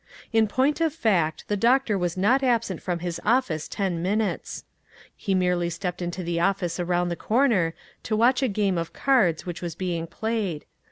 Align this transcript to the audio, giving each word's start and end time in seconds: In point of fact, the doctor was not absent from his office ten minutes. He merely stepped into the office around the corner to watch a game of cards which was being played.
In 0.33 0.47
point 0.47 0.81
of 0.81 0.91
fact, 0.95 1.47
the 1.47 1.55
doctor 1.55 1.95
was 1.95 2.17
not 2.17 2.41
absent 2.41 2.81
from 2.81 2.97
his 3.05 3.21
office 3.23 3.67
ten 3.67 4.01
minutes. 4.01 4.63
He 5.15 5.35
merely 5.35 5.69
stepped 5.69 6.01
into 6.01 6.23
the 6.23 6.39
office 6.39 6.79
around 6.79 7.09
the 7.09 7.15
corner 7.15 7.75
to 8.01 8.15
watch 8.15 8.41
a 8.41 8.47
game 8.47 8.79
of 8.79 8.93
cards 8.93 9.45
which 9.45 9.61
was 9.61 9.75
being 9.75 10.07
played. 10.07 10.65